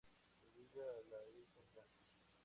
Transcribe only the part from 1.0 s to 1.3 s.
la